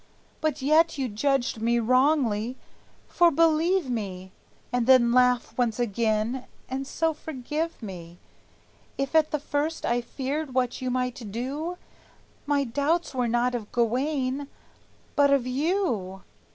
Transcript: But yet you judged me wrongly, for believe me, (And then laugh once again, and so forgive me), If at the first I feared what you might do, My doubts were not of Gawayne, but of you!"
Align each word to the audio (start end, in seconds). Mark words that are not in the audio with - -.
But 0.41 0.63
yet 0.63 0.97
you 0.97 1.07
judged 1.07 1.61
me 1.61 1.77
wrongly, 1.77 2.57
for 3.07 3.29
believe 3.29 3.87
me, 3.87 4.31
(And 4.73 4.87
then 4.87 5.11
laugh 5.11 5.55
once 5.59 5.77
again, 5.79 6.47
and 6.67 6.87
so 6.87 7.13
forgive 7.13 7.83
me), 7.83 8.17
If 8.97 9.13
at 9.13 9.29
the 9.29 9.37
first 9.37 9.85
I 9.85 10.01
feared 10.01 10.55
what 10.55 10.81
you 10.81 10.89
might 10.89 11.31
do, 11.31 11.77
My 12.47 12.63
doubts 12.63 13.13
were 13.13 13.27
not 13.27 13.53
of 13.53 13.71
Gawayne, 13.71 14.47
but 15.15 15.31
of 15.31 15.45
you!" 15.45 16.23